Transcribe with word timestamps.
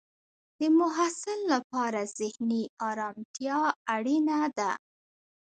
د 0.59 0.61
محصل 0.79 1.39
لپاره 1.53 2.01
ذهنی 2.19 2.63
ارامتیا 2.89 3.59
اړینه 3.95 4.39
ده. 4.57 4.71